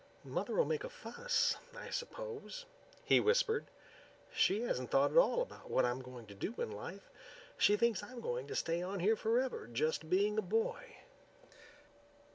"Mother'll 0.23 0.65
make 0.65 0.83
a 0.83 0.89
fuss, 0.89 1.55
I 1.77 1.91
suppose," 1.91 2.65
he 3.05 3.19
whispered. 3.19 3.67
"She 4.33 4.61
hasn't 4.61 4.89
thought 4.89 5.11
at 5.11 5.17
all 5.19 5.43
about 5.43 5.69
what 5.69 5.85
I'm 5.85 6.01
going 6.01 6.25
to 6.25 6.33
do 6.33 6.55
in 6.57 6.71
life. 6.71 7.11
She 7.55 7.77
thinks 7.77 8.01
I'm 8.01 8.19
going 8.19 8.47
to 8.47 8.55
stay 8.55 8.81
on 8.81 8.99
here 8.99 9.15
forever 9.15 9.67
just 9.67 10.09
being 10.09 10.39
a 10.39 10.41
boy." 10.41 10.95